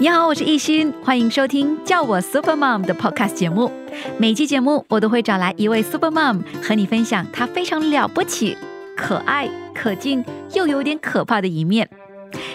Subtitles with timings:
[0.00, 3.68] 你好，我是艺欣，欢迎收听叫我 Super Mom 的 Podcast 节目。
[4.16, 8.56] 每期节目我都会找来一位 Super Mom 和你分享她非常了不起、
[8.96, 10.24] 可爱、可敬
[10.54, 11.90] 又有点可怕的一面。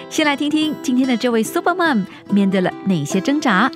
[0.09, 3.69] 先来听听今天的这位 Super Mom 面对了哪些挣扎。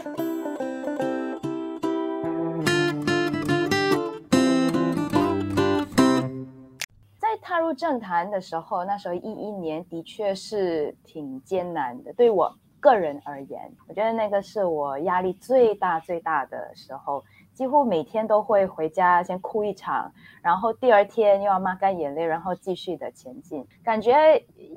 [7.20, 24.14] 在踏入政坛的时候，那时候一一年的确是挺艰难的，对我个人而言，我觉得那个是我压力最大最大的时候，几乎每天都会回家先哭一场，然后第二天又要抹干眼泪，然后继续的前进，感觉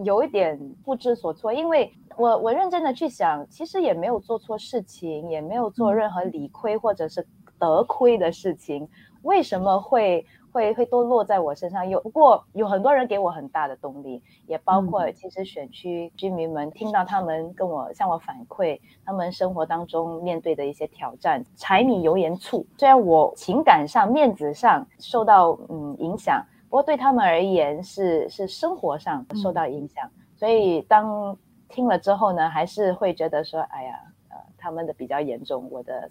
[0.05, 7.27] 有一点不知所措，因为我我认真的去想，其实也没有做错事情，也没有做任何理亏或者是
[7.59, 8.89] 得亏的事情，
[9.23, 10.27] 为什么会？
[10.53, 31.37] 会会都落在我身上，有不过有很多人给我很大的动力，也包括其实选区居民们听到他们跟我向我反馈，他们生活当中面对的一些挑战，柴米油盐醋，虽然我情感上面子上受到嗯影响，不过对他们而言是是生活上受到影响，所以当
[31.69, 36.09] 听了之后呢，还是会觉得说，哎呀，呃，他们的比较严重，我的。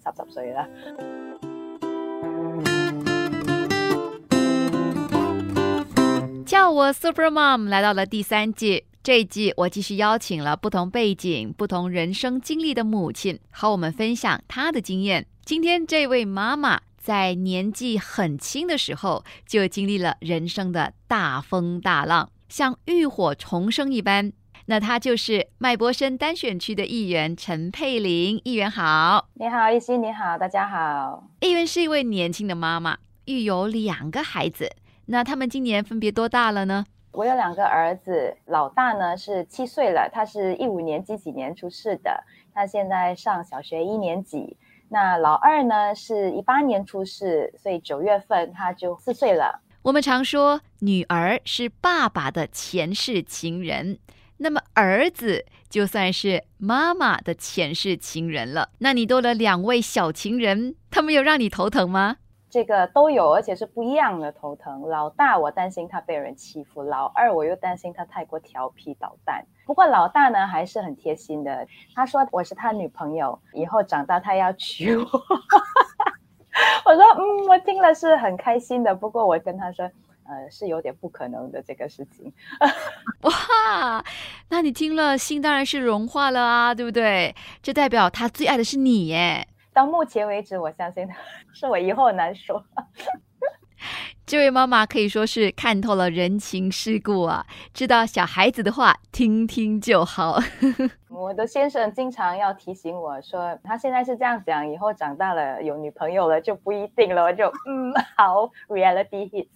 [6.50, 15.28] 叫我 Super Mom 来到了第三季，这一季我继续邀请了不同背景、不同人生经历的母亲，和我们分享她的经验。
[15.44, 24.32] 今天这位妈妈在年纪很轻的时候就经历了人生的大风大浪，像浴火重生一般。
[24.66, 31.22] 那她就是麦博森单选区的议员陈佩玲议员，好，你好，一心，你好，大家好。
[31.42, 34.72] 议员是一位年轻的妈妈，育有两个孩子。
[35.12, 36.86] 那他们今年分别多大了呢？
[37.10, 42.22] 我有两个儿子，老大呢是七岁了，他是一五年几几年出世的，
[42.54, 44.56] 他现在上小学一年级。
[44.88, 49.60] 那老二呢是一八年出世，所以九月份他就四岁了。
[49.82, 53.98] 我们常说女儿是爸爸的前世情人，
[54.36, 58.68] 那么儿子就算是妈妈的前世情人了。
[58.78, 62.18] 那你多了两位小情人，他们有让你头疼吗？
[62.50, 64.82] 这个都有，而且是不一样的头疼。
[64.82, 69.46] 老大我担心他被人欺负，老二我又担心他太过调皮捣蛋。
[69.64, 75.04] 不过老大呢还是很贴心的，他说我是他女朋友，以后长大他要娶我。
[76.84, 78.92] 我说嗯，我听了是很开心的。
[78.94, 79.84] 不过我跟他说，
[80.24, 82.32] 呃，是有点不可能的这个事情。
[83.20, 84.04] 哇，
[84.48, 87.34] 那你听了心当然是融化了啊，对不对？
[87.62, 89.46] 这代表他最爱的是你耶。
[89.72, 91.06] 到目前为止，我相信
[91.52, 92.64] 是我以后难说。
[94.26, 97.44] 这位妈妈可以说是看透了人情世故啊，
[97.74, 100.38] 知道小孩子的话听听就好。
[101.08, 107.24] 我的先生经常要提醒我说，他现在是这样讲，以后长大了有女朋友了就不一定了。
[107.24, 109.48] 我就嗯，好，reality hits。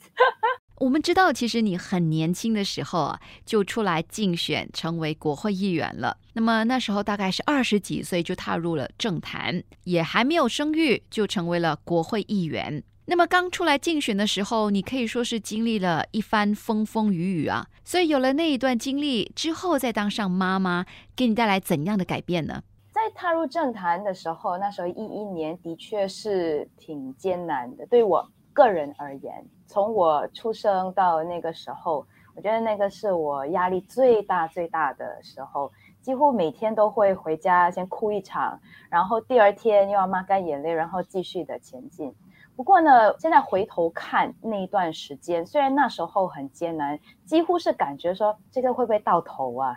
[0.78, 6.16] 我们知道，其实你很年轻的时候啊，就出来竞选成为国会议员了。
[6.32, 12.82] 那么那时候大概是二十几岁就踏入了政坛，也还没有生育就成为了国会议员。
[13.06, 17.66] 那么刚出来竞选的时候，你可以说是经历了一番风风雨雨啊。
[17.84, 22.62] 所以有了那一段经历之后，再当上妈妈，给你带来怎样的改变呢？
[22.90, 29.44] 在踏入政坛的时候，那时候一一年的确是挺艰难的，对我个人而言。
[29.66, 35.70] 从我出生到那个时候，我觉得那个是我压力最大最大的时候，
[36.00, 42.14] 几乎每天都会回家先哭一场，然后第二天又要抹干眼泪，然后继续的前进。
[42.56, 49.76] 不过呢，现在回头看那一段时间，虽然那时候很艰难，几乎是感觉说这个会不会到头啊？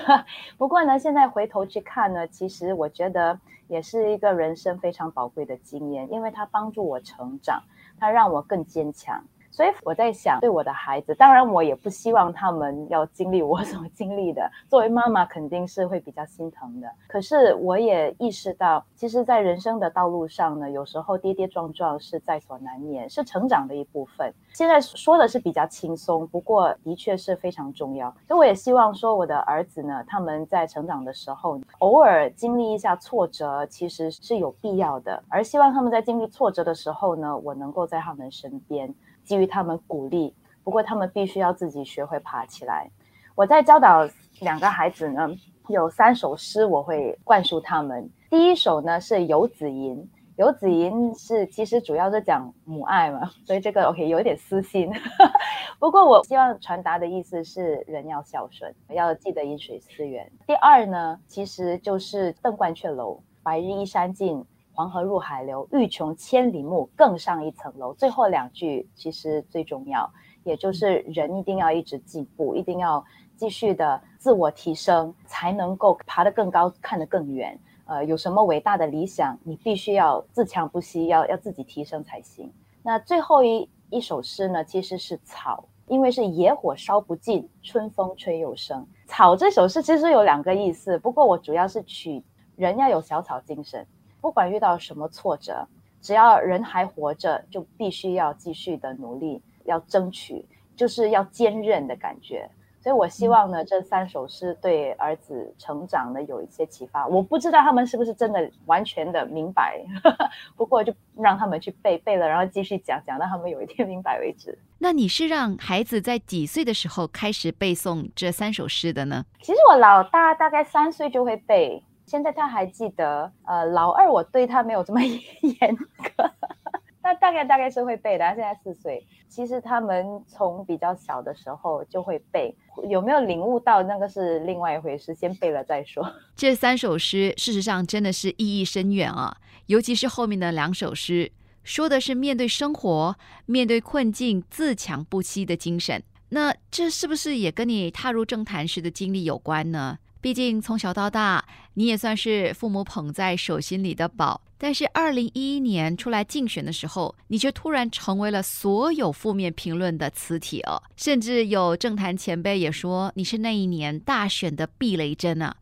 [0.56, 7.62] 不过呢，现在回头去看呢，其实我觉得也是一个人生非常宝贵的经验，因为它帮助我成长，
[7.98, 9.24] 它让我更坚强。
[9.54, 14.50] 所以我在想，对我的孩子，当然我也不希望他们要经历我 所经历的。
[14.68, 16.90] 作为妈妈，肯定是会比较心疼的。
[17.06, 24.34] 可是我也意识到，其实，在人生的道路上呢，有时候跌跌撞撞是在所难免，是成长的一部分。
[24.52, 28.10] 现在说的是比较轻松，不过的确是非常重要。
[28.26, 35.22] 所以我也希望说，我的儿子呢，他们在成长的时候，偶尔经历一下挫折，其实是有必要的。
[35.28, 38.92] 而希望他们在经历挫折的时候呢，我能够在他们身边。
[39.26, 42.88] 给予他们鼓励，不过他们必须要自己学会爬起来。
[43.34, 44.08] 我在教导
[44.40, 45.28] 两个孩子呢，
[45.68, 48.08] 有三首诗我会灌输他们。
[48.30, 49.96] 第一首呢是《游子吟》，
[50.36, 54.90] 《游子吟》是其实主要是讲母爱嘛，所以这个 OK 有一点私心。
[55.80, 60.30] 不过我希望传达的意思是，人要孝顺，要记得饮水思源。
[60.46, 64.44] 第二呢，其实就是邓冠雀楼，白日依山尽。
[64.74, 67.94] 黄河入海流，欲穷千里目，更上一层楼。
[67.94, 70.10] 最后两句其实最重要，
[70.42, 73.02] 也就是人一定要一直进步，一定要
[73.36, 77.56] 继续的自我提升，才能够爬得更高，看得更远。
[77.86, 82.52] 呃，有什么伟大的理想，你必须要自强不息，要要自己提升才行。
[82.82, 88.84] 那最后一一首诗呢，其实是草，因为是野火烧不尽，春风吹又生。
[89.06, 92.24] 草这首诗其实有两个意思，不过我主要是取
[92.56, 93.86] 人要有小草精神。
[94.24, 95.68] 不管遇到什么挫折，
[96.00, 100.42] 只要人还活着，就必须要继续的努力，要争取，
[100.74, 102.48] 就是要坚韧的感觉。
[102.80, 107.06] 所以我希望呢，这三首诗对儿子成长呢有一些启发。
[107.06, 109.78] 我不知道他们是不是真的完全的明白，
[110.56, 114.58] 不过就让他们去背背了，然后继续讲讲到他们有一天明白为止。
[114.78, 119.26] 那你是让孩子在几岁的时候开始背诵这三首诗的呢？
[119.42, 121.84] 其实我老大大概三岁就会背。
[122.14, 126.30] 现在他还记得，呃，老二我对他没有这么严格，
[127.02, 128.24] 那大概大概是会背的。
[128.24, 132.54] 他现在四岁，其实他们从比较小的时候就会背，
[132.88, 136.08] 有没有领悟到那个是另外一回事，先背了再说。
[136.36, 139.36] 这三首诗事实上真的是意义深远啊，
[139.66, 141.32] 尤其是后面的两首诗，
[141.64, 146.00] 说的是面对生活、面对困境自强不息的精神。
[146.28, 149.98] 那这是不是也跟你踏入政坛时的经历有关呢？
[150.24, 151.44] 毕竟从小到大，
[151.74, 154.40] 你也算是父母捧在手心里的宝。
[154.56, 160.82] 但是，二零一一年出来竞选的时候，你却突然成为了所有负面评论的磁铁哦。
[160.96, 165.54] 甚至有政坛前辈也说你是那一年大选的避雷针啊。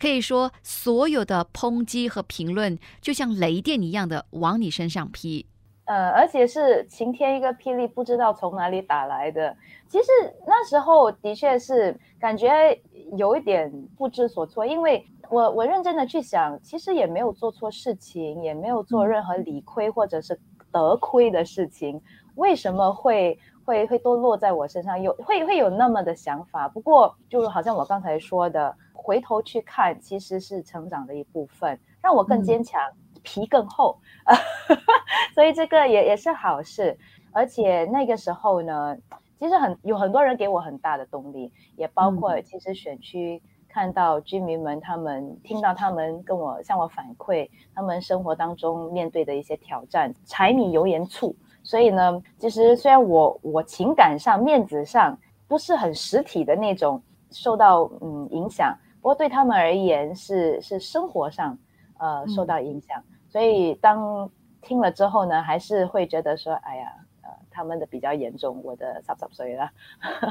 [0.00, 5.46] 可以说，所有的抨击和评论就像雷电一样的往你身上劈。
[5.88, 9.56] 呃，而且是晴天一个霹雳，不知道从哪里打来的。
[9.88, 10.06] 其实
[10.46, 12.80] 那时候的确是感觉。
[13.16, 20.38] 有一点不知所措，因为我我认真的去想，其实也没有做错事情，也没有做任何理亏或者是
[20.70, 21.98] 得亏的事情，
[22.34, 25.00] 为什么会会会都落在我身上？
[25.00, 26.68] 有会会有那么的想法？
[26.68, 32.78] 不过就好像我刚才说的，回头去看，其实是成长的一部分，让我更坚强，
[33.28, 33.98] 皮更厚，
[35.34, 36.96] 所以这个也也是好事。
[37.32, 38.96] 而且那个时候呢。
[39.40, 51.36] 其实很有很多人给我很大的动力，也包括其实选区看到居民们，他们听到他们跟我向我反馈，他们生活当中面对的一些挑战，柴米油盐醋。
[51.62, 55.16] 所以呢，其实虽然我我情感上、面子上
[55.46, 61.56] 不是很实体的那种受到嗯影响，不过对他们而言是是生活上
[61.98, 63.00] 呃受到影响。
[63.38, 64.28] 所以当
[64.60, 66.92] 听了之后呢，还是会觉得说，哎呀。
[67.50, 69.68] 他们的比较严重，我的三十岁了。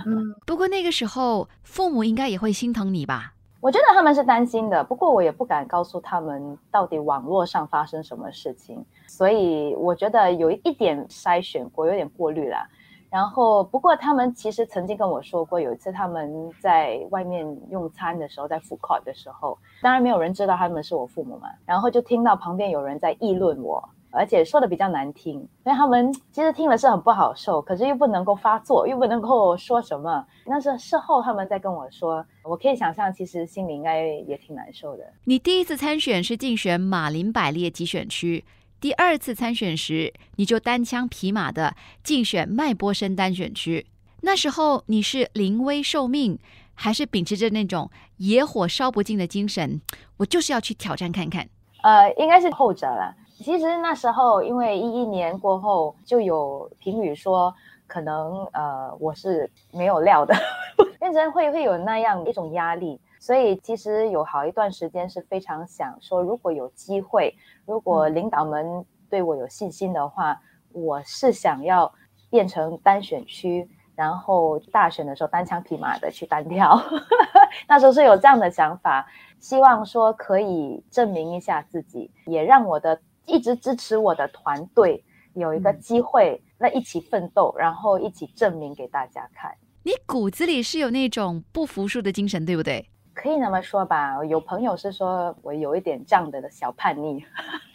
[0.06, 3.34] 嗯，不过那个时候父母应该也会心疼你吧？
[3.60, 12.66] 我觉得他们是担心的，不过我也不敢告诉他们到底网络上发生什么事情，所以我觉得有一点筛选过，有点过滤了。
[13.10, 23.88] 然后，不过他们其实曾经跟我说过，有一次他们在外面用餐的时候，在 food court 的时候，当然没有人知道他们是我父母嘛，然后就听到旁边有人在议论我。
[24.10, 30.26] 而且说的比较难听，所以他们其实听了是很不好受，可是又不能够发作，又不能够说什么。
[30.46, 35.04] 那是事后他们在跟我说，我可以想象，其实心里应该也挺难受的。
[35.26, 38.44] 你第一次参选是竞选马林百列集选区，
[38.80, 43.88] 第二次参选时你就单枪匹马的竞选麦波森单选区。
[44.22, 46.38] 那时候你是临危受命，
[46.76, 49.82] 还是秉持着那种野火烧不尽的精神？
[50.18, 51.48] 我就是要去挑战看看。
[51.82, 53.16] 呃，应该是后者了。
[53.38, 57.54] 其实那时候，因为一一年过后就有评语说，
[57.86, 60.36] 可能呃我是没有料的，
[61.00, 70.42] 变成会会有那样一种压力，所以其实有好一段时间是非常想说，如果有机会，如果领导们对我有信心的话，
[70.72, 71.94] 我是想要
[72.30, 76.82] 变成单选区，然后大选的时候单枪匹马的去单挑，
[77.68, 79.06] 那时候是有这样的想法，
[79.42, 82.98] 希望说可以证明一下自己，也让我的。
[83.30, 85.04] 一直支持我的团队
[85.34, 89.54] 有一个机会，那一起奋斗，然后一起证明给大家看。
[89.84, 92.90] 你骨子里是有那种不服输的精神，对不对？
[93.18, 94.24] 可以那么说吧。
[94.24, 97.26] 有朋友是说我有一点这样的小叛逆，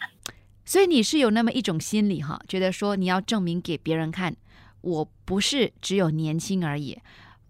[0.63, 4.33] 所以你是有那么一种心理哈，觉得说你要证明给别人看，
[4.79, 6.97] 我不是只有年轻而已，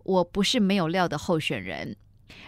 [0.03, 1.95] 我不是没有料的候选人，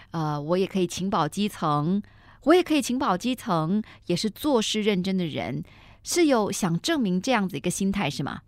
[0.10, 2.02] 呃，我也可以请保基层。
[2.46, 5.64] 我也可以请保基层，也是做事认真的人，
[6.04, 8.42] 是有想证明这样子一个心态是吗？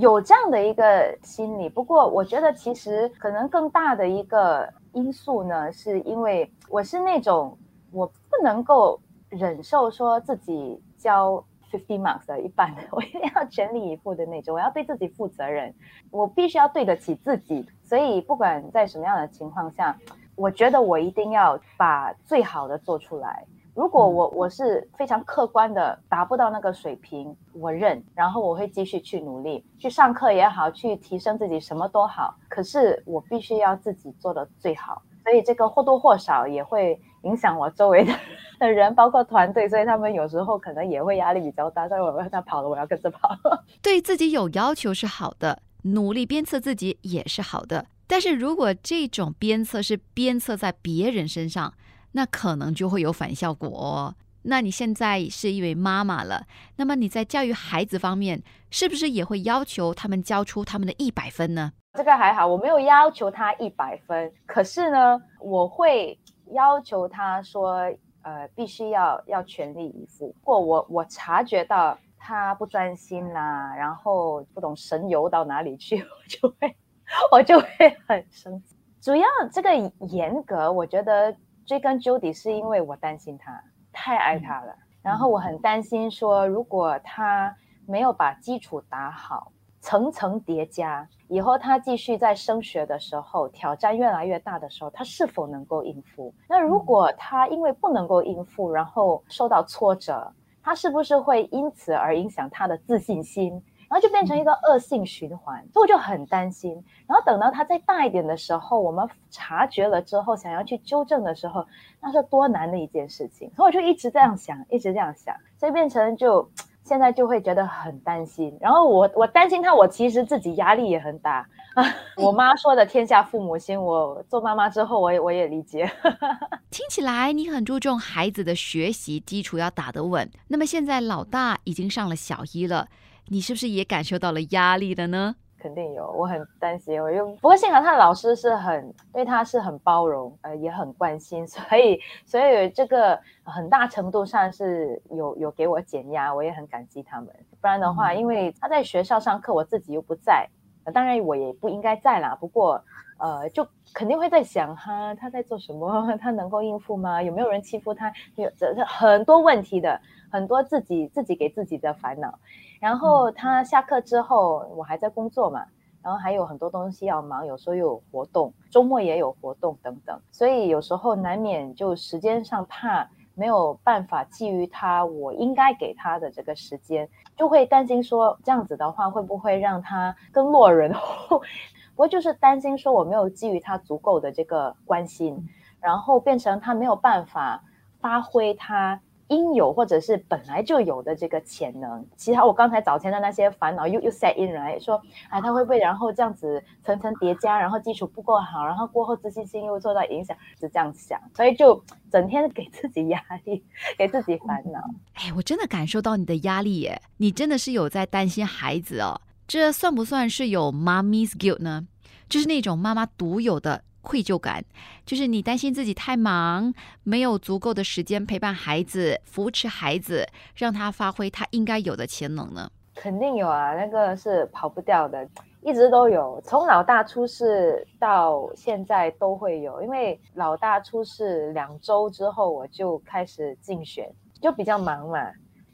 [0.00, 1.68] 有这样的一个心理。
[1.68, 7.56] 不过我觉得其实可能更大的一个因素呢，是因为我是那种
[7.90, 11.44] 我不能够忍受说自己交。
[11.72, 15.74] Fifty marks 的一半，我一定要全力以赴的那种，我要对自己负责任，
[16.10, 17.66] 我必须要对得起自己。
[17.82, 19.96] 所以不管在什么样的情况下，
[20.36, 23.46] 我觉得我一定要把最好的做出来。
[23.74, 32.36] 如果我我是非常客观的达不到那个水平，我认，然后我会继续去努力，去上课也好，去提升自己什么都好。
[32.48, 38.12] 可是我必须要自己做的最好，所以这个或多或少也会影响我周围的。
[38.58, 41.88] 的人包括团队，所以他们有时候可能也会压力比较大。
[41.88, 43.30] 所以我让他跑了，我要跟着跑。
[43.80, 47.86] 对自己有要求是好的，努力鞭策自己也是好的。
[48.06, 51.72] 但是如果这种鞭策是鞭策在别人身上，
[52.12, 54.14] 那可能就会有反效果。
[54.42, 61.72] 那你现在是一位妈妈了，那么你在教育孩子方面，是不是也会要求他们交出他们的一百分呢？
[61.94, 66.18] 这个还好，我没有要求他一百分，可是呢，我会
[66.52, 67.92] 要求他说。
[68.24, 70.26] 呃，必须要要全力以赴。
[70.26, 76.76] 如果我我察觉到他不专心啦，然后不懂神游到哪里去，我就会
[77.32, 77.66] 我就会
[78.06, 78.76] 很生气。
[79.00, 79.74] 主要这个
[80.06, 81.34] 严格，我觉得
[81.66, 87.54] 追根究底是因为我担心他太爱他了，然后我很担心说，如果他
[87.86, 89.52] 没有把基础打好。
[89.84, 96.32] 层层叠加，以后他继续在升学的时候，挑战越来越大的时候，他是否能够应付？
[96.48, 103.60] 那如果他因为不能够应付，然后受到挫折，他是不是会因此而影响他的自信心？
[103.92, 106.82] 然后就变成一个恶性循环，所以我就很担心。
[107.06, 111.66] 然后等到他再大一点的时候，我们察觉了之后，想要去纠正的时候，
[112.00, 113.50] 那是多难的一件事情。
[113.54, 116.50] 所以我就一直这样想，一直这样想，所以变成就。
[116.84, 121.84] 现在就会觉得很担心，然后我我担心他，我其实自己压力也很大啊。
[122.18, 125.88] 我妈说的“天下父母心”，我做妈妈之后，我也我也理解。
[126.70, 130.28] 听起来你很注重孩子的学习基础要打得稳。
[130.48, 132.88] 那么现在老大已经上了小一了，
[133.28, 135.36] 你是不是也感受到了压力的呢？
[135.58, 137.00] 肯定有，我很担心。
[137.00, 147.28] 我又不过幸好他的老师是很对他是很包容，呃，也很关心， 所以所以这个很大程度上是有有给我减压，我也很感激他们。
[147.60, 150.48] 不然的话，因为他在学校上课，我自己又不在，
[150.92, 152.36] 当然我也不应该在啦。
[152.40, 152.84] 不过
[153.18, 153.64] 呃，就
[153.94, 156.12] 肯定会在想哈，他在做什么？
[156.20, 157.22] 他能够应付吗？
[157.22, 158.12] 有没有人欺负他？
[158.34, 162.36] 有这这很多问题的，很多自己自己给自己的烦恼。
[162.82, 165.64] 然后他下课之后，我还在工作嘛，
[166.02, 180.92] 然后还有很多东西要忙，有时候又有活动，周末也有活动等等，所以有时候难免就时间上怕没有办法基于他我应该给他的这个时间，就会担心说这样子的话会不会让他更落人。
[180.92, 181.38] 后，
[181.94, 185.40] 不过就是担心说我没有基于他足够的这个关心，
[185.78, 187.62] 然后变成他没有办法
[188.00, 189.00] 发挥他。
[189.32, 203.64] 应有或者是本来就有的这个潜能，其他我刚才早前的那些烦恼又又 set in 来说，哎，他会不会然后这样子层层叠加，然后基础不够好，然后过后自信心又受到影响，是这样想，所以就整天给自己压力，
[203.96, 204.78] 给自己烦恼。
[205.14, 211.86] 哎，我真的感受到你的压力耶，你真的是有在担心孩子哦，这算不算是有妈咪 guilt 呢？
[212.28, 213.82] 就是那种妈妈独有的。
[214.02, 214.62] 愧疚感，
[215.06, 222.70] 就是你担心自己太忙，没有足够的时间陪伴孩子、扶持孩子，让他发挥他应该有的潜能呢？
[222.94, 225.26] 肯定有啊，那个是跑不掉的，
[225.62, 226.38] 一直都有。
[226.44, 235.18] 从老大出事到现在都会有，因为老大出事两周之后，我就开始竞选，就比较忙嘛。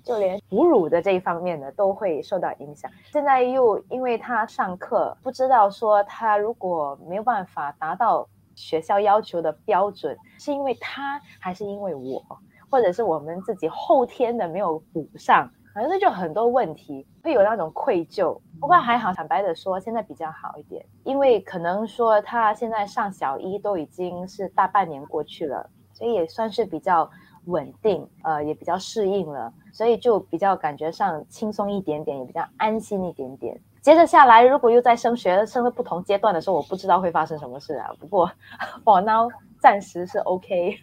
[0.09, 2.91] 就连哺乳的这一方面呢，都会受到影响。
[3.13, 12.25] 现在又因为他上课，不知道说他如果没有办法达到学校要求的标准，是因为他还是因为我，
[12.71, 18.41] 或者是我们自己后天的没有补上，反正就很多问题，会有那种愧疚。
[18.59, 27.11] 不过还好，坦白的说，现在比较好一点，因为可能说他现在上小一都已经是大半年过去了，所以也算是比较。
[27.49, 33.59] 稳定，呃，也比较适应了，所以就比较感觉上轻松一点点，也比较安心一点点。
[33.81, 37.91] 接着下来，如果又在升学，升了不同阶段的时候，我不知道会发生什么事啊。
[37.99, 38.31] 不过
[38.85, 40.79] ，for now，暂时是 OK。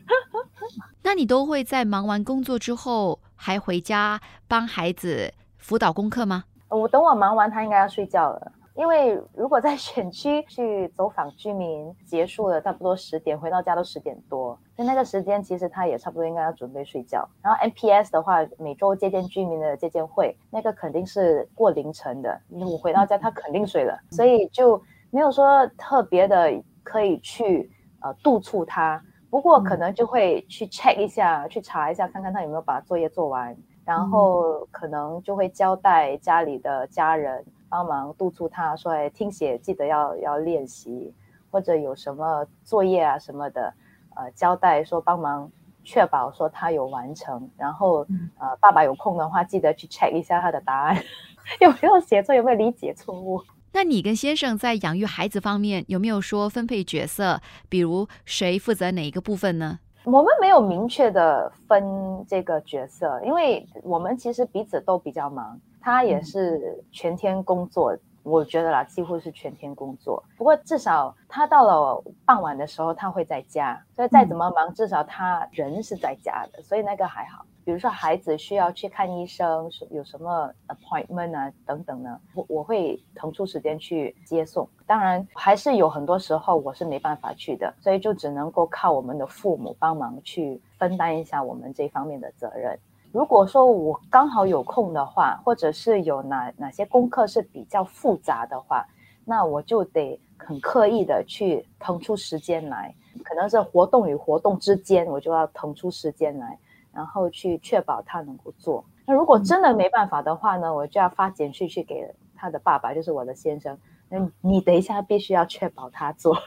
[1.03, 6.45] 那你都会在忙完工作之后，还回家帮孩子辅导功课吗？
[6.69, 8.51] 我等我忙完，他应该要睡觉了。
[8.75, 17.27] 因为如果在选区去走访居民，结束了差不多十点，回到家都十点多，所以那个时间其实他也差不多应该要准备睡觉。
[17.41, 26.51] 然后 NPS 的话，每周接见居民的接见会，那个肯定是过凌晨的，我回到家他肯定睡了，所以就没有说特别的
[26.84, 29.01] 可以去呃督促他。
[29.29, 33.55] 不过可能就会去 check 一下，去查一下，看看他有没有把作业做完，
[33.86, 41.13] 然后可能就会交代家里的家人帮忙督促他，说哎，听写记得要要练习，
[41.51, 43.74] 或者有什么作业啊什么的，
[44.15, 45.51] 呃，交代说帮忙
[45.84, 48.08] 确保说他有完成，然后
[48.39, 50.96] 呃，爸爸有空的话，记得去 check 一下他的答案
[51.60, 53.44] 有没有写错，有没有理解错误。
[53.74, 57.41] 那你跟先生在养育孩子方面有没有说分配角色？
[57.67, 59.79] 比如谁负责哪一个部分呢？
[60.05, 61.84] 我们没有明确的分
[62.25, 65.60] 这个角色，因为我们其实彼此都比较忙。
[65.86, 70.24] 他也是全天工作，我觉得啦，几乎是全天工作。
[70.36, 77.46] 不过至少他到了傍晚的时候，他会在家，所以再怎么忙，至少他人是在家的，所以那个还好。
[77.63, 82.20] 比如说孩子需要去看医生，有什么 appointment 啊等等呢？
[82.34, 84.68] 我我会腾出时间去接送。
[84.88, 92.75] 当然还是有很多时候我是没办法去的，所以就只能够靠我们的父母帮忙去分担一下我们这方面的责任。
[93.15, 98.86] 如果说我刚好有空的话，或者是有哪哪些功课是比较复杂的话，
[99.24, 102.93] 那我就得很刻意的去腾出时间来，
[103.24, 106.60] 可能是活动与活动之间，我就要腾出时间来。
[106.91, 108.84] 然后去确保他能够做。
[109.05, 113.77] 那如果真的没办法的话呢，我就要发简讯去给他的爸爸，就是我的先生。
[114.10, 116.38] 那你等一下必须要确保他做。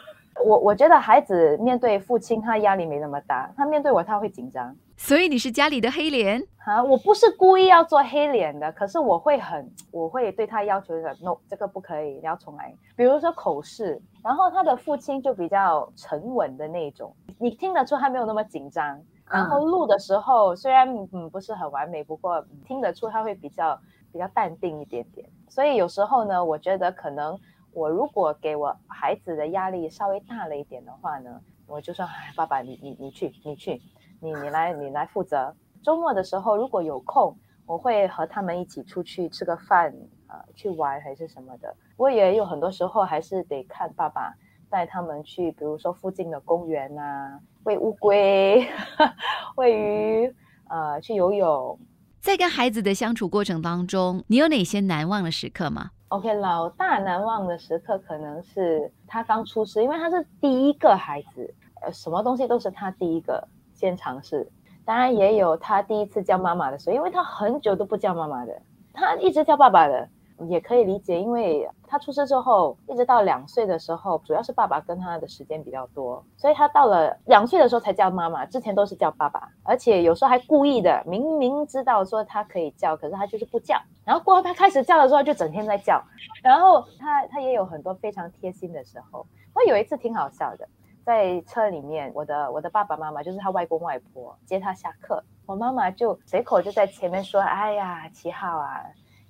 [0.45, 4.75] 我我觉得孩子面对父亲，他压力没那么大；他面对我，他会紧张。
[4.97, 6.83] 所以你是家里的黑脸啊？
[6.83, 12.75] 我不是故意要做黑脸的，可是我会很，我会对他要求的，no，这个不可以，你要重来。
[12.97, 19.01] 比如说口试，然后他的父亲就比较沉稳的那种，你听得出他没有那么紧张。
[19.31, 23.79] 然后录的时候，虽然嗯不是很完美，不过听得出他会比较
[24.11, 25.29] 比较淡定一点点。
[25.49, 27.39] 所以有时候呢，我觉得可能
[27.79, 33.81] 我如果给我孩子的压力稍微大了一点的话呢，我就说：“哎，爸爸，你你你去，你去，
[34.21, 39.95] 你你来你来负责。”周末的时候如果有空，我会和他们一起出去吃个饭，
[40.27, 41.73] 呃，去玩还是什么的。
[41.97, 44.35] 我也有很多时候还是得看爸爸
[44.69, 47.39] 带他们去，比如说附近的公园啊。
[47.63, 48.67] 喂乌龟，
[49.55, 50.35] 喂鱼，
[50.69, 51.79] 呃，去游泳。
[52.19, 64.51] 在跟孩子的相处过程当中，你有哪些难忘的时刻吗？OK，老大难忘的时刻可能是他刚出世，因为他是第一个孩子，呃，什么东西都是他第一个先尝试。
[64.85, 70.09] 当然也有他第一次叫妈妈的时候，因为他很久都不叫妈妈的，他一直叫爸爸的。
[70.49, 83.77] 也可以理解，因为他出生之后，一直到两岁的时候，主要是爸爸跟他的时间比较多，所以他到了两岁的时候才叫妈妈，之前都是叫爸爸，而且有时候还故意的，明明知道说他可以叫，可是他就是不叫。
[84.05, 86.03] 然后过后他开始叫的时候，就整天在叫。
[86.43, 89.27] 然后他他也有很多非常贴心的时候。
[89.55, 90.69] 我有一次挺好笑的，
[91.05, 98.81] 在车里面，我的我的爸爸妈妈就是他外公外婆接他下课，我妈妈就随口就在前面说：“哎呀，七号啊。”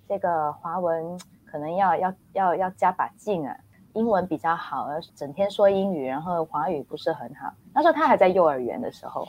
[0.08, 3.56] 这个华文可能要要要要加把劲啊，
[3.94, 7.50] 英文比较好，整天说英语，然后华语不是很好。
[7.74, 9.26] 那时候他还在幼儿园的时候，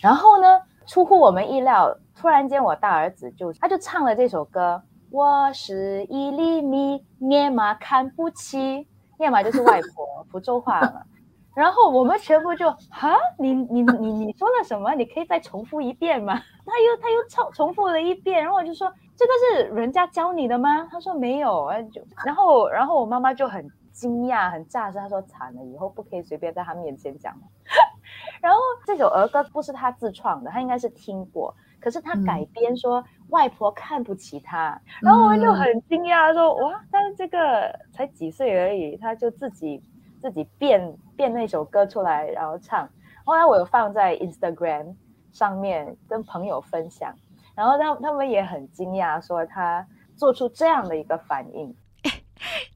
[0.00, 0.46] 然后呢，
[0.86, 8.86] 出乎我们意料，突然间我大儿子就他就唱了这首歌，我是一粒米，念嘛看不起，
[9.18, 11.02] 念嘛就是外婆，福州话嘛。
[11.56, 14.94] 然后我们全部就哈，你你你你说了什么？
[14.94, 16.34] 你可以再重复一遍吗？
[16.66, 18.92] 他又他又重重复了一遍，然后我就说。
[19.16, 20.86] 这个是人家教你的吗？
[20.90, 27.34] 他说没有，就然后然后我妈妈就很惊讶、很炸声，她说惨了，以后不可以随便在他面前讲。
[28.42, 39.82] 然后这首儿歌不是他自创的，他应该是听过，可是他改编说外婆看不起他，然后我们就很惊讶，说哇，但是这个才几岁而已，他就自己
[40.20, 42.88] 自己变变那首歌出来，然后唱。
[43.24, 44.94] 后来我有放在 Instagram
[45.32, 47.12] 上面跟朋友分享。
[47.56, 51.74] 然后他他们也很惊讶，说他做出这样的一个反应，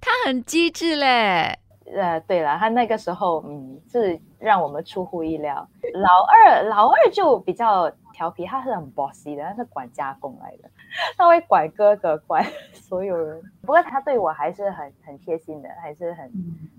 [0.01, 1.59] 他很机智嘞。
[1.95, 5.69] 呃，对了，他那个时候嗯是让我们出乎意料。
[5.95, 10.71] 老二老二就比较调皮，他是很 bossy 的，他是管家公来的，
[11.17, 13.43] 他会管哥哥，管所有人。
[13.63, 16.31] 不过他对我还是很很贴心的，还是很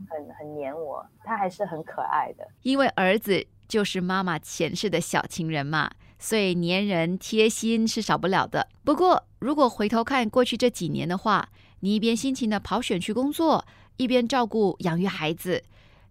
[0.10, 2.48] 很很黏我，他还是很可爱的。
[2.62, 5.92] 因为儿子就是妈妈前世的小情人嘛。
[6.22, 8.68] 所以粘人贴心是少不了的。
[8.84, 13.66] 不过，如果回头看过去这几年的话，你一边辛勤的跑选区工作，
[13.98, 15.64] 一边照顾养育孩子。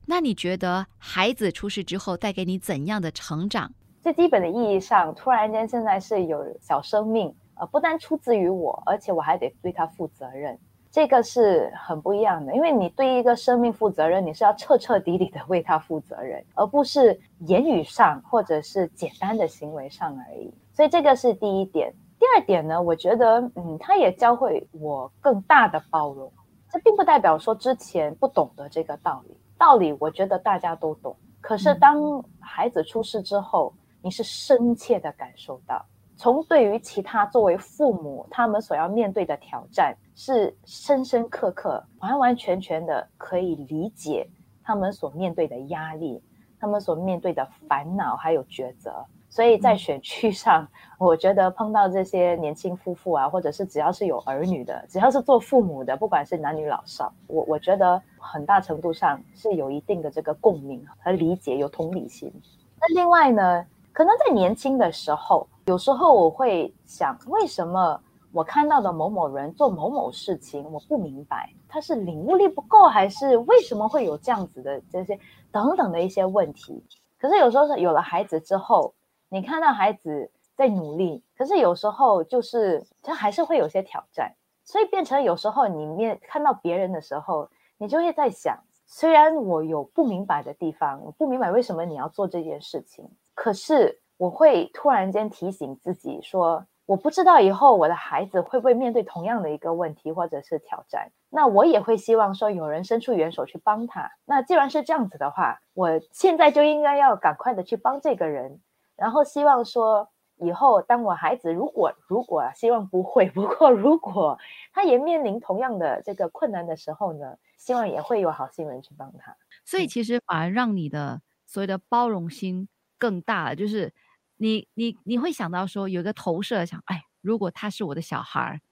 [0.07, 3.73] 那你觉得孩子出世之后带给你怎样的成长？
[4.03, 10.59] 最基本的意义上，突然间现在是有小生命，呃，不单出自于我，而且我还得对他负责任，
[10.91, 12.55] 这个是很不一样的。
[12.55, 20.53] 因为你对一个生命负责任，你是要彻彻底底的为他负责任，而不是言语上或者是简单的行为上而已。
[20.73, 21.93] 所以这个是第一点。
[22.19, 26.31] 第二点呢，我觉得，嗯，他也教会我更大的包容。
[26.71, 29.37] 这并不代表说之前不懂得这个道理。
[29.57, 33.73] 道理我觉得大家都懂，可是当孩子出事之后，
[34.03, 35.85] 你是深切的感受到，
[36.17, 44.29] 从对于其他作为父母他们所要面对的挑战，是深深刻刻、完完全全的可以理解
[44.63, 46.23] 他们所面对的压力，
[46.59, 49.03] 他们所面对的烦恼还有抉择。
[49.31, 62.31] 所以在选区上，我觉得碰到这些年轻夫妇啊，或者是只要是有儿女的，只要是做父母的，不管是男女老少，我我觉得很大程度上是有一定的这个共鸣和理解，有同理心。
[62.79, 67.99] 那另外呢，可能在年轻的时候，有时候我会想，为什么
[68.33, 75.19] 我看到的某某人做某某事情，我不明白他是领悟力不够，还是为什么会有这样子的这些
[75.51, 76.85] 等等的一些问题。
[77.19, 78.95] 可是有时候是有了孩子之后。
[79.33, 104.11] 你看到孩子在努力，可是有时候就是他还是会有些挑战，所以变成有时候你面看到别人的时候，你就会在想，虽然我有不明白的地方，我不明白为什么你要做这件事情，可是我会突然间提醒自己说，我不知道以后我的孩子会不会面对同样的一个问题或者是挑战，那我也会希望说有人伸出援手去帮他。
[104.25, 108.61] 那既然是这样子的话，我现在就应该要赶快的去帮这个人。
[108.97, 114.37] 然后希望说，以后当我孩子如果如果希望不会，不过如果
[114.73, 119.37] 他也面临同样的这个困难的时候呢，希望也会有好心人去帮他。
[119.65, 123.95] 所以其实反而让你的所谓的包容心更大了，就是
[124.43, 128.63] 你你你会想到说有一个投射，想哎，如果他是我的小孩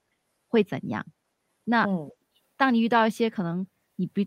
[0.49, 1.05] 会怎样？
[1.65, 1.91] 那
[2.57, 4.23] 当你遇到一些可能你不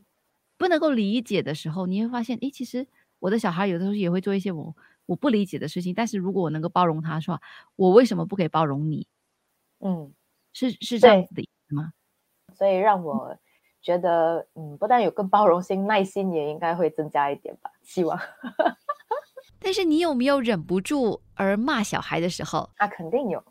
[0.57, 2.87] 不能够理解的时候，你会发现，哎，其实
[3.19, 4.75] 我的小孩有的时候也会做一些我。
[5.07, 7.41] 我不理解的事情，但是如果我能够包容他，说，
[7.75, 9.07] 我为什么不可以包容你？
[9.79, 10.13] 嗯，
[10.53, 11.93] 是是这样子的意思吗？
[12.53, 13.37] 所以让我
[13.81, 17.71] 觉得，嗯，不但有更包容心，耐心也应该会增加一点吧。
[17.81, 18.17] 希望。
[19.61, 22.69] 但是你有没有忍不住而骂小孩的时候？
[22.77, 23.43] 啊，肯定有。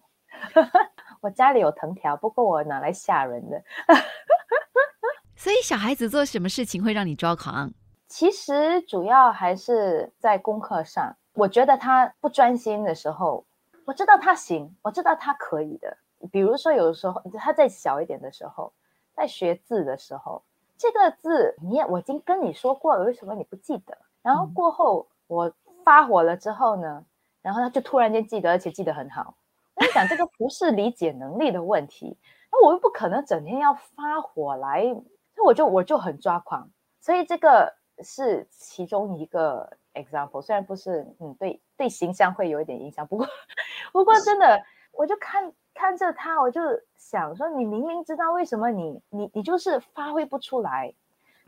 [1.23, 3.63] 我家里有藤条，不过我拿来吓人的。
[5.37, 7.73] 所以小孩子做什么事情会让你抓狂？
[8.09, 11.17] 其实主要还是在功课上。
[11.35, 13.47] 我觉得他不专心的时候，
[13.85, 15.97] 我知道他行，我知道他可以的。
[16.33, 18.73] 比如说，有的时候他再小一点的时候，
[19.15, 20.43] 在学字的时候，
[20.77, 23.97] 这个字你也我已经跟你说过了，为什么你不记得？
[24.23, 25.51] 然后过后我
[25.85, 27.05] 发火了之后呢，
[27.43, 29.35] 然后他就突然间记得，而且记得很好。
[29.75, 32.17] 我在想，这个不是理解能力的问题，
[32.53, 36.71] 那我又不可能整天要发火来，所以我就我就很抓狂。
[37.01, 39.77] 所以这个是其中一个。
[39.93, 43.27] example 虽然不是，嗯，对对形象会有一点影响，不过
[43.93, 44.63] 不过真的，
[44.93, 46.61] 我就看看着他，我就
[46.97, 50.95] 想说，你明明知道为什么你你你就是发挥不出来，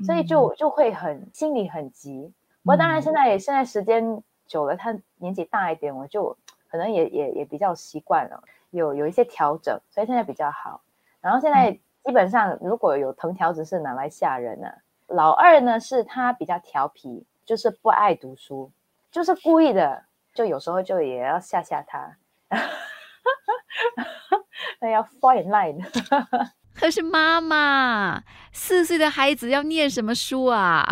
[0.04, 2.32] 所以就就会很心里很急。
[2.62, 6.36] 不过当然现在现在时间久了，他年纪大一点，我就
[6.70, 10.80] 可能也也也比较习惯了，有有一些调整，所以现在比较好。
[11.20, 11.72] 然后现在
[12.04, 14.78] 基本上如果有藤条，子是拿来吓人的。
[15.08, 17.26] 老二呢，是他比较调皮。
[17.44, 18.70] 就是不爱读书，
[19.10, 22.16] 就是故意的，就有时候就也要吓吓他，
[24.80, 25.84] 那要 fall in line。
[26.72, 28.22] 可是妈妈，
[28.52, 30.88] 四岁的孩子要念什么书啊？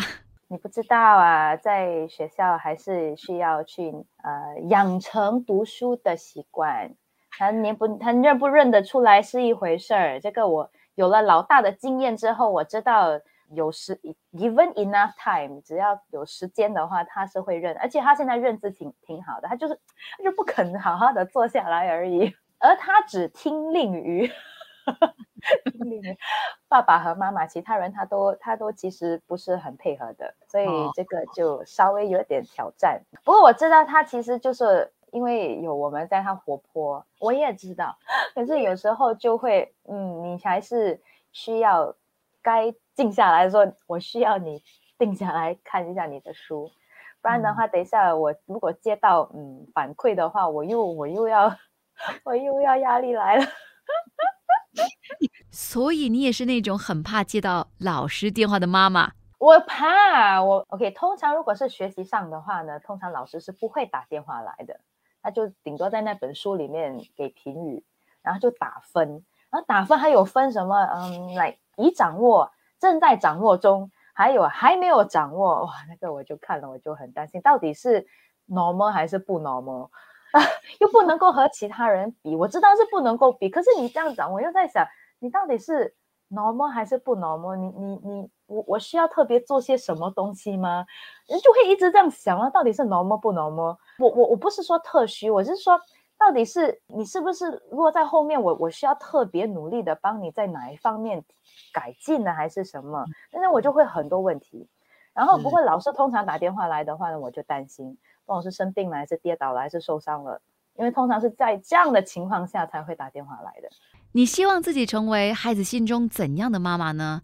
[0.52, 6.90] 你不知道啊，在学校还是需要去呃养成读书的习惯。
[7.30, 10.18] 他念不，他认不认得出来是一回事儿。
[10.18, 13.20] 这个我有了老大的经验之后，我知道。
[13.52, 19.74] 有时 even enough time，只要有时间的话，他是会认，而且他现在认字挺挺好的，他就是
[20.16, 24.30] 他就不肯好好的坐下来而已，而他只听令于
[26.68, 33.00] 爸爸和妈妈，其他人他都他都其实不是很配合的，所以这个就稍微有点挑战。
[33.24, 37.96] 不过我知道他其实就是因为有我们在他活泼，我也知道，
[38.35, 41.00] 可是有时候就会嗯，你还是
[41.33, 41.94] 需要
[42.42, 42.74] 该。
[42.92, 44.62] 静下来说，我需要你
[44.98, 46.70] 定下来看一下你的书，
[47.22, 51.57] 不然的话，等一下我如果接到嗯反馈的话，我又我又要
[52.24, 53.44] 我又要压力来了。
[55.50, 59.12] 所以你也是那种很怕接到老师电话的妈妈。
[59.38, 64.80] 我怕我 OK，通常如果是学习上的话呢，通常老师是不会打电话来的，
[65.22, 67.83] 他就顶多在那本书里面给评语，
[68.22, 70.76] 然后就打分，然后打分还有分什么？
[70.94, 75.64] 嗯，来已掌握、正在掌握中，还有还没有掌握。
[75.64, 78.06] 哇，那个我就看了，我就很担心，到底是
[78.46, 79.88] normal 还是不 normal
[80.32, 80.40] 啊？
[80.80, 84.86] 又不能够和其他人比，我知道是不能够比，可是你这样讲，我又在想，
[85.18, 85.94] 你到底是
[86.30, 87.56] normal 还是不 normal？
[87.56, 88.30] 你你你。
[88.50, 90.84] 我我需要特别做些什么东西吗？
[91.28, 93.76] 人就会一直这样想啊，到底是 normal 不 normal？
[94.00, 95.80] 我我我不是说特需，我是说
[96.18, 98.42] 到底是你是不是落在后面？
[98.42, 101.24] 我我需要特别努力的帮你在哪一方面
[101.72, 103.04] 改进呢，还是什么？
[103.30, 104.68] 但是我就会很多问题。
[105.14, 107.96] 然后不过老师通常打电话来的话呢，我就担心，
[108.30, 110.40] 不管是生病了，还是跌倒了，还是受伤了，
[110.76, 113.68] 因为通常是在这样的情况下才会打电话来的。
[114.12, 117.22] 你希望自己成为孩子心中怎样的妈妈呢？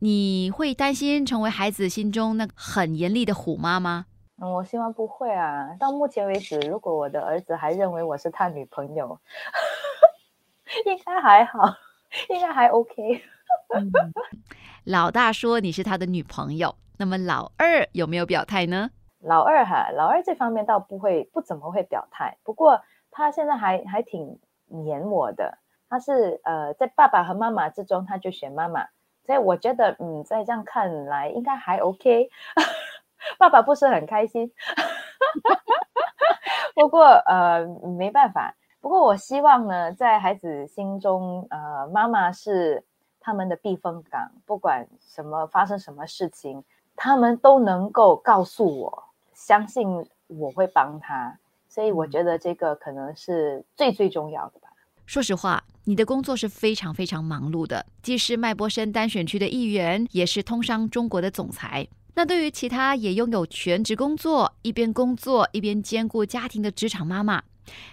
[0.00, 4.06] 你会担心成为孩子心中那很严厉的虎妈吗？
[4.42, 5.76] 嗯，我希望不会啊。
[5.78, 9.16] 到目前为止，如果我的儿子还认为我是他女朋友，
[10.86, 11.72] 应该还好，
[12.30, 13.22] 应该还 OK。
[14.82, 18.90] 老大说你是他的女朋友，那么老二有没有表态呢？
[19.20, 22.36] 老二哈，老二这方面倒不会，不怎么会表态。
[22.42, 25.58] 不过他现在还还挺黏我的。
[25.88, 28.86] 他是呃，在爸爸和妈妈之中，他就选妈妈。
[29.24, 32.30] 所以我觉得，嗯，在这样看来，应该还 OK。
[33.38, 34.52] 爸爸不是很开心，
[36.74, 37.66] 不过呃，
[37.98, 38.54] 没办法。
[38.80, 42.84] 不过我希望呢，在孩子心中，呃，妈妈是
[43.18, 49.04] 他们的避风港，不管什么发生什么事情，他们都能够告诉我，
[49.46, 49.86] 相信
[50.26, 51.38] 我会帮他。
[51.68, 54.68] 所以我觉得这个可能是最最重要的吧。
[55.06, 55.62] 说实话。
[55.84, 61.88] 你的工作是非常非常忙碌的，既是麦波森单选区的议员，也是通商中国的总裁。
[62.14, 67.42] 那对于其他也拥有全职工作，一边工作一边兼顾家庭的职场妈妈，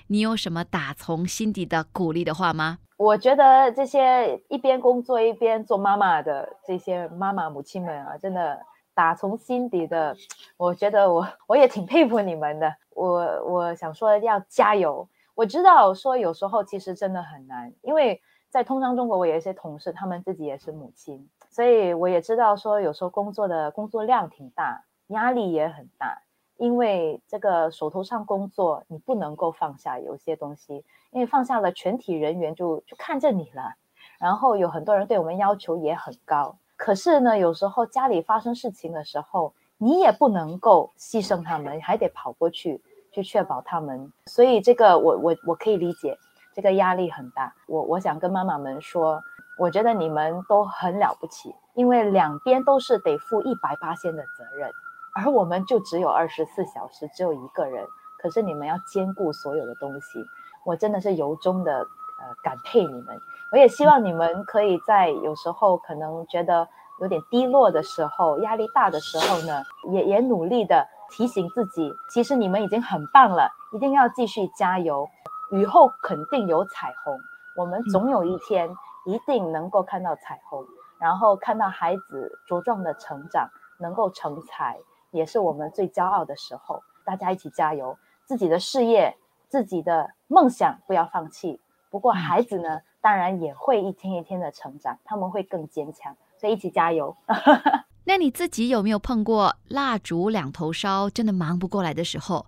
[0.08, 2.80] 你有什么打从心底的鼓励的话吗？
[2.98, 8.60] 我觉得这些一边工作一边做妈妈的这些妈妈母亲们啊，真的
[8.96, 10.16] 打从心底的，
[10.58, 12.76] 我觉得我我也挺佩服你们的。
[12.92, 15.08] 我我想说要加油。
[15.36, 26.22] 我知道，说有时候其实真的很难，因为在通商中国，我有一些同事，他们自己也是母亲，所以我也知道说有时候工作的工作量挺大，压力也很大，
[26.56, 33.76] 因为这个手头上工作你不能够放下有些东西，因为放下了，全体人员就就看着你了，
[34.18, 42.82] 然后有很多人对我们要求也很高，可是呢，有时候家里发生事情的时候，你也不能够牺牲他们，还得跑过去。
[43.12, 46.20] 去确保他们，所以这个我我我可以理解，
[46.54, 47.56] 这个压力很大。
[47.66, 49.22] 我我想跟妈妈们说，
[49.58, 54.70] 我觉得你们都很了不起，因为两边都是得负一百八千的责任，
[55.14, 57.88] 而我们就只有二十四小时，只有一个人。
[58.20, 60.20] 可是你们要兼顾所有的东西，
[60.66, 63.18] 我真的是由衷的呃感佩你们。
[63.52, 66.68] 我也希望你们可以在有时候可能觉得
[67.00, 70.88] 有点低落的时候，压力大的时候呢，也也努力的。
[71.12, 75.08] 提醒自己，其实你们已经很棒了，一定要继续加油。
[75.52, 77.18] 雨后肯定有彩虹，
[77.56, 78.68] 我们总有一天
[79.06, 80.66] 一定能够看到彩虹，
[81.00, 83.48] 然后看到孩子茁壮的成长，
[83.80, 84.80] 能够成才，
[85.12, 86.82] 也是我们最骄傲的时候。
[87.06, 89.16] 大家一起加油，自己的事业、
[89.48, 91.62] 自己的梦想不要放弃。
[91.92, 97.16] 不过孩子呢，当然也会一天一天的成长，他们会更坚强，所以一起加油。
[98.06, 102.48] 那你自己有没有碰过蜡烛两头烧，真的忙不过来的时候？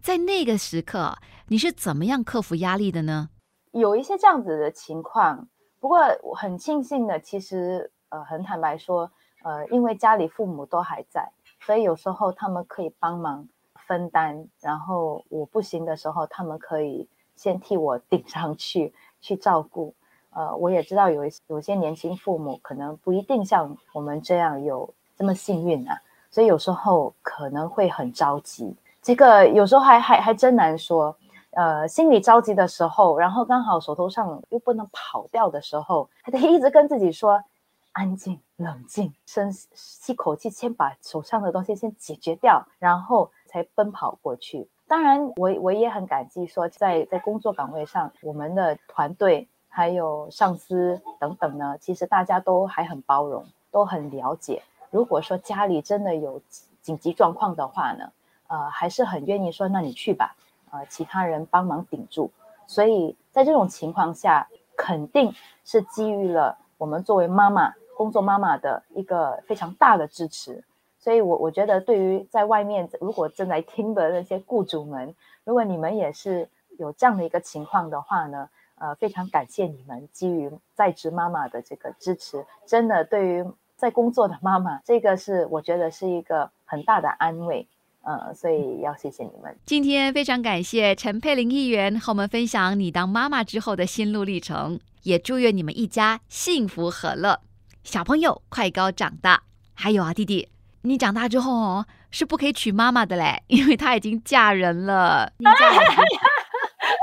[0.00, 3.30] 在那个时刻，你是怎么样克服压力的呢？
[3.70, 5.46] 有一些这样子的情况，
[5.78, 9.08] 不过我很庆幸的，其实呃，很坦白说，
[9.44, 13.46] 呃，因为家里父母都还在，所以有时候他们可以帮忙
[13.86, 19.94] 分担，然后我不行的时候，他们可以先替我顶上去去照顾。
[20.34, 25.98] 呃，我也知道有有些年轻父母可能不一定像我们这样有这么幸运啊，
[26.30, 28.76] 所以有时候可能会很着急。
[29.00, 31.16] 这个有时候还还还真难说。
[31.54, 37.44] 呃，心里着急的时候，然后刚好手头上又不能跑掉的时候，还得一直跟自己说
[37.92, 44.66] 安静、冷静，深吸口气，先把手上的东西先解决掉，然后才奔跑过去。
[44.86, 49.48] 当然，我我也很感激说，在在工作岗位上，我们的团队。
[49.74, 54.62] 还有上司等等呢，其实大家都还很包容，都很了解。
[54.90, 56.42] 如果说家里真的有
[56.82, 58.12] 紧急状况的话呢，
[58.48, 60.36] 呃，还是很愿意说，那你去吧，
[60.70, 62.30] 呃，其他人帮忙顶住。
[62.66, 70.62] 所以在这种情况下，肯定是基于了我们作为妈妈、工作妈妈的一个非常大的支持。
[71.02, 75.12] 所以，我我觉得，对于在外面如果正在听的那些雇主们，
[75.42, 87.66] 如果你们也是有这样的一个情况的话呢，呃，非常感谢你们基于在职妈妈的这个支持，真的对于在工作的妈妈，这个是我觉得是一个很大的安慰，
[88.02, 89.56] 呃，所以要谢谢你们。
[89.66, 97.40] 今天非常感谢陈佩玲议员和我们分享你当妈妈之后的心路历程，也祝愿你们一家幸福和乐，
[97.82, 99.42] 小朋友快高长大。
[99.74, 100.48] 还有啊，弟弟。
[100.82, 105.32] 你长大之后哦，是不可以娶妈妈的嘞， 因为她已经嫁人了。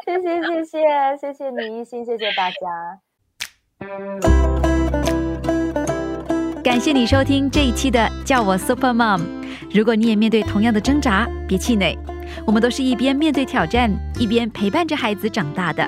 [0.05, 0.77] 谢谢谢谢
[1.21, 2.57] 谢谢你一心，谢谢大家。
[6.61, 9.21] 感谢你收听这一期的叫我 Super Mom。
[9.73, 11.97] 如果你也面对同样的挣扎，别气馁，
[12.45, 13.89] 我们都是一边面对挑战，
[14.19, 15.87] 一边陪伴着孩子长大的。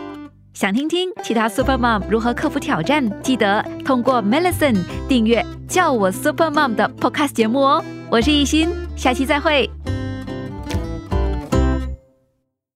[0.54, 3.10] 想听听其他 Super Mom 如何克服挑战？
[3.22, 4.76] 记得通过 Melison
[5.08, 7.84] 订阅叫我 Super Mom 的 Podcast 节目哦。
[8.10, 9.70] 我是艺欣，下期再会。